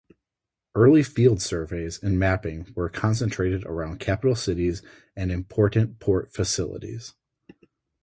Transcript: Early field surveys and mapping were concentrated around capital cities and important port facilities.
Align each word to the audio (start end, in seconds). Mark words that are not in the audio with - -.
Early 0.73 1.03
field 1.03 1.43
surveys 1.43 2.01
and 2.01 2.17
mapping 2.17 2.73
were 2.75 2.89
concentrated 2.89 3.63
around 3.65 3.99
capital 3.99 4.33
cities 4.35 4.81
and 5.15 5.31
important 5.31 5.99
port 5.99 6.33
facilities. 6.33 7.13